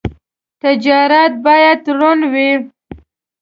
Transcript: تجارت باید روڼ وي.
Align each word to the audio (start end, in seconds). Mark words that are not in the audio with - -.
تجارت 0.61 1.33
باید 1.45 1.81
روڼ 1.97 2.19
وي. 2.33 2.51